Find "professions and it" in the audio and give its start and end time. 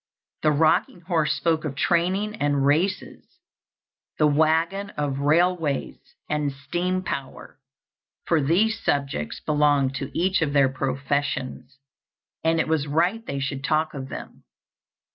10.69-12.67